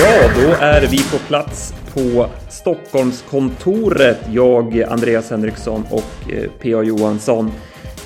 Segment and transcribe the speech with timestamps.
[0.00, 4.18] Ja, då är vi på plats på Stockholmskontoret.
[4.32, 6.82] Jag, Andreas Henriksson och eh, P.A.
[6.82, 7.50] Johansson.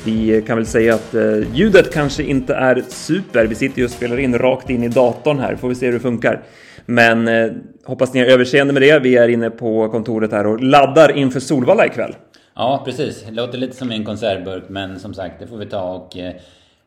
[0.04, 3.46] Vi kan väl säga att eh, ljudet kanske inte är super.
[3.46, 5.92] Vi sitter ju och spelar in rakt in i datorn här, får vi se hur
[5.92, 6.42] det funkar.
[6.86, 7.50] Men eh,
[7.84, 8.98] hoppas ni har överseende med det.
[8.98, 12.14] Vi är inne på kontoret här och laddar inför Solvalla ikväll.
[12.54, 13.22] Ja, precis.
[13.22, 16.34] Det låter lite som en konservburk, men som sagt, det får vi ta och eh,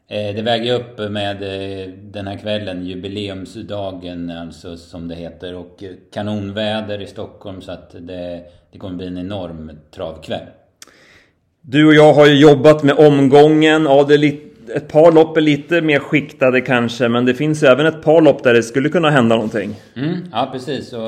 [0.08, 5.84] det väger upp med eh, den här kvällen, jubileumsdagen alltså som det heter och
[6.14, 10.46] kanonväder i Stockholm så att det, det kommer bli en enorm travkväll.
[11.62, 13.84] Du och jag har ju jobbat med omgången.
[13.84, 17.68] Ja, det lite, ett par lopp är lite mer skiktade kanske, men det finns ju
[17.68, 19.76] även ett par lopp där det skulle kunna hända någonting.
[19.96, 20.94] Mm, ja, precis.
[20.94, 21.08] Och,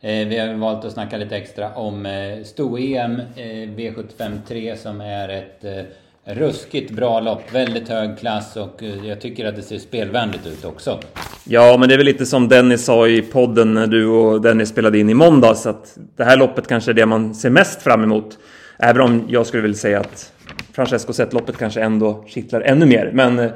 [0.00, 5.00] eh, vi har valt att snacka lite extra om eh, Sto-EM eh, V75 3 som
[5.00, 5.84] är ett eh,
[6.24, 7.54] ruskigt bra lopp.
[7.54, 11.00] Väldigt hög klass och eh, jag tycker att det ser spelvänligt ut också.
[11.44, 14.68] Ja, men det är väl lite som Dennis sa i podden när du och Dennis
[14.68, 18.02] spelade in i måndags att det här loppet kanske är det man ser mest fram
[18.02, 18.38] emot.
[18.78, 20.32] Även om jag skulle vilja säga att
[20.72, 23.10] Francesco Zet-loppet kanske ändå kittlar ännu mer.
[23.14, 23.50] Men eh,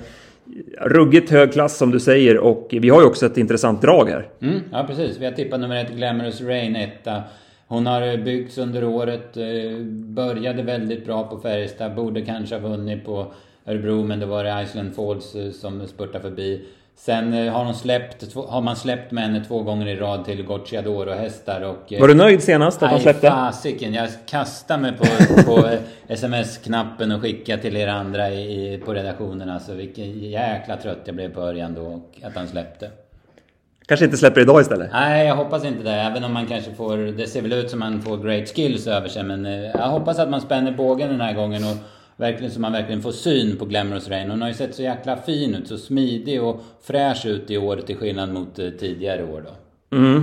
[0.80, 4.26] ruggigt hög klass som du säger och vi har ju också ett intressant drag här.
[4.42, 5.18] Mm, ja, precis.
[5.18, 7.22] Vi har tippat nummer ett Glamorous Rain etta.
[7.68, 13.04] Hon har byggts under året, eh, började väldigt bra på Färjestad, borde kanske ha vunnit
[13.04, 13.32] på
[13.66, 16.64] Örebro men det var det Iceland Falls eh, som spurtade förbi.
[16.96, 20.44] Sen eh, har, de släppt, har man släppt med henne två gånger i rad till
[20.44, 21.92] Gocciadoro hästar och...
[22.00, 23.30] Var du nöjd senast att de släppte?
[23.30, 25.04] Fasiken, jag kastade mig på,
[25.44, 25.68] på
[26.08, 29.50] sms-knappen och skickade till er andra i, på redaktionen.
[29.50, 32.90] Alltså vilken jäkla trött jag blev på Örjan då, att han släppte.
[33.88, 34.90] Kanske inte släpper idag istället?
[34.92, 35.94] Nej, jag hoppas inte det.
[35.94, 36.96] Även om man kanske får...
[36.96, 39.22] Det ser väl ut som man får great skills över sig.
[39.22, 41.64] Men jag hoppas att man spänner bågen den här gången.
[41.64, 41.76] Och
[42.16, 44.30] verkligen så man verkligen får syn på Glamorous Rain.
[44.30, 47.76] Hon har ju sett så jäkla fin ut, så smidig och fräsch ut i år
[47.76, 49.96] till skillnad mot tidigare år då.
[49.96, 50.22] Mm.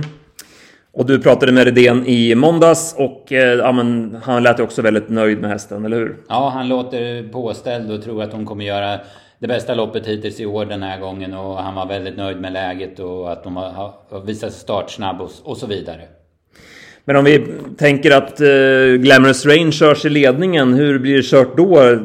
[0.92, 3.72] Och du pratade med Redén i måndags och eh, ja,
[4.22, 6.16] han lät ju också väldigt nöjd med hästen, eller hur?
[6.28, 9.00] Ja, han låter påställd och tror att hon kommer göra
[9.38, 12.52] det bästa loppet hittills i år den här gången och han var väldigt nöjd med
[12.52, 13.70] läget och att de har,
[14.10, 16.00] har visat sig startsnabb och, och så vidare.
[17.04, 17.46] Men om vi
[17.78, 21.98] tänker att uh, Glamorous Rain körs i ledningen, hur blir det kört då?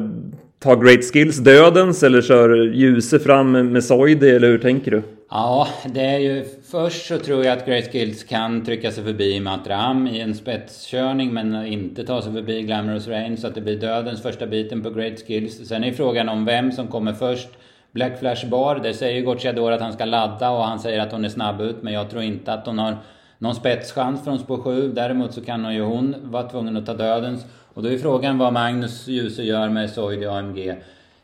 [0.59, 5.01] Tar Great Skills dödens eller kör Ljuse fram med Soidi eller hur tänker du?
[5.33, 6.45] Ja, det är ju...
[6.71, 11.33] Först så tror jag att Great Skills kan trycka sig förbi Matram i en spetskörning
[11.33, 14.89] men inte ta sig förbi Glamorous Rain så att det blir dödens första biten på
[14.89, 15.67] Great Skills.
[15.67, 17.49] Sen är frågan om vem som kommer först.
[17.91, 21.11] Black Flash Bar, det säger ju Gocciador att han ska ladda och han säger att
[21.11, 22.97] hon är snabb ut men jag tror inte att hon har
[23.37, 24.91] någon spetschans från spår 7.
[24.91, 27.45] Däremot så kan ju hon vara tvungen att ta dödens.
[27.73, 30.75] Och då är frågan vad Magnus Djuse gör med Soidi AMG.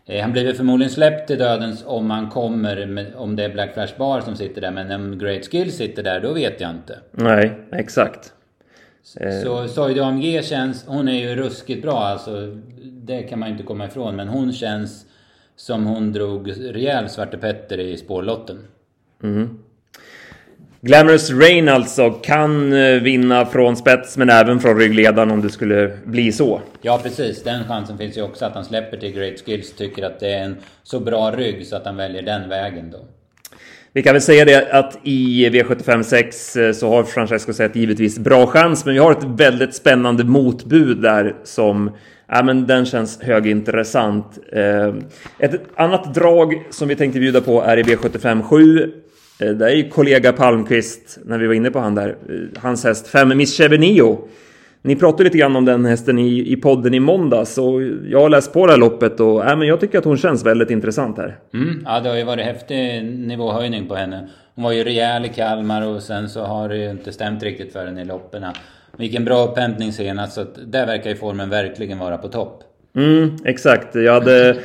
[0.10, 3.74] Eh, han blir väl förmodligen släppt till dödens om han kommer, om det är Black
[3.74, 4.72] Flash Bar som sitter där.
[4.72, 7.00] Men om Great Skill sitter där, då vet jag inte.
[7.12, 8.34] Nej, exakt.
[9.04, 9.68] Så eh.
[9.68, 12.56] Soidi AMG känns, hon är ju ruskigt bra alltså.
[12.84, 14.16] Det kan man ju inte komma ifrån.
[14.16, 15.06] Men hon känns
[15.56, 18.60] som hon drog rejäl Svarte Petter i spårlotten.
[19.24, 19.60] Mm.
[20.82, 25.92] Glamorous Rain alltså kan eh, vinna från spets men även från ryggledaren om det skulle
[26.06, 26.62] bli så.
[26.82, 30.20] Ja precis, den chansen finns ju också att han släpper till Great Skills tycker att
[30.20, 32.98] det är en så bra rygg så att han väljer den vägen då.
[33.94, 38.20] Vi kan väl säga det att i V75 6 eh, så har Francesco sett givetvis
[38.20, 41.92] bra chans men vi har ett väldigt spännande motbud där som
[42.30, 44.40] Ja, men den känns högintressant.
[44.52, 44.96] Eh,
[45.40, 48.92] ett annat drag som vi tänkte bjuda på är i V75 7.
[49.42, 52.84] Eh, det är ju kollega Palmqvist, när vi var inne på han där, eh, hans
[52.84, 54.28] häst 5 Miss Chevenio.
[54.82, 58.30] Ni pratade lite grann om den hästen i, i podden i måndags och jag har
[58.30, 61.18] läst på det här loppet och äh, men jag tycker att hon känns väldigt intressant
[61.18, 61.38] här.
[61.54, 64.28] Mm, ja, det har ju varit häftig nivåhöjning på henne.
[64.56, 67.74] Hon var ju rejäl i Kalmar och sen så har det ju inte stämt riktigt
[67.74, 68.44] för henne i loppen.
[68.98, 72.64] Vilken bra upphämtning senast så att där verkar ju formen verkligen vara på topp.
[72.96, 73.96] Mm, exakt.
[73.96, 74.58] Jag hade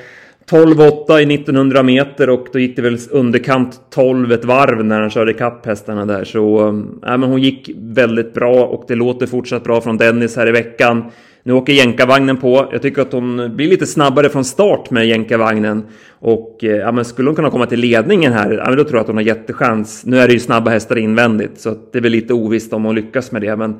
[0.50, 5.10] 12-8 i 1900 meter och då gick det väl underkant 12 ett varv när han
[5.10, 6.24] körde ikapp hästarna där.
[6.24, 6.72] Så äh,
[7.18, 11.04] men hon gick väldigt bra och det låter fortsatt bra från Dennis här i veckan.
[11.42, 12.68] Nu åker jänkarvagnen på.
[12.72, 15.82] Jag tycker att hon blir lite snabbare från start med jänkarvagnen.
[16.10, 18.96] Och eh, ja, men skulle hon kunna komma till ledningen här, ja, men då tror
[18.96, 20.02] jag att hon har jättechans.
[20.06, 22.94] Nu är det ju snabba hästar invändigt, så det är väl lite ovisst om hon
[22.94, 23.56] lyckas med det.
[23.56, 23.76] Men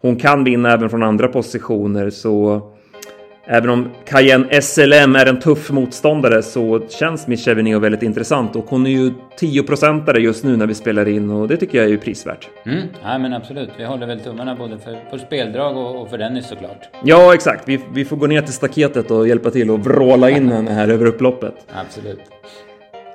[0.00, 2.62] hon kan vinna även från andra positioner, så
[3.48, 8.64] Även om Cayenne SLM är en tuff motståndare så känns Miss Cheveneo väldigt intressant och
[8.68, 11.90] hon är ju 10-procentare just nu när vi spelar in och det tycker jag är
[11.90, 12.48] ju prisvärt.
[12.66, 16.18] Mm, ja men absolut, vi håller väl tummarna både för, för speldrag och, och för
[16.18, 16.88] Dennis såklart.
[17.04, 20.52] Ja exakt, vi, vi får gå ner till staketet och hjälpa till och vråla in
[20.52, 21.54] henne här över upploppet.
[21.74, 22.20] Absolut.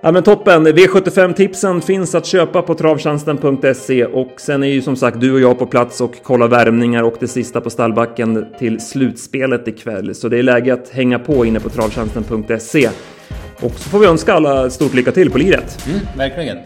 [0.04, 0.68] Ja men toppen!
[0.68, 5.60] V75-tipsen finns att köpa på travtjänsten.se och sen är ju som sagt du och jag
[5.60, 10.16] på plats och kollar värmningar och det sista på stallbacken till slutspelet ikväll.
[10.16, 12.90] Så det är läge att hänga på inne på travtjänsten.se.
[13.60, 15.86] Och så får vi önska alla stort lycka till på liret.
[15.88, 16.58] Mm, verkligen.